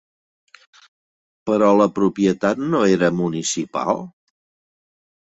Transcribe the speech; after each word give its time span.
Però 1.49 1.67
la 1.81 1.85
propietat 1.99 2.63
no 2.75 2.79
era 2.93 3.09
municipal? 3.19 4.01